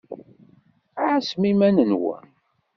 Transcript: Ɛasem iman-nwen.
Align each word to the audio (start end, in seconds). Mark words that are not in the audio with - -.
Ɛasem 1.03 1.43
iman-nwen. 1.51 2.25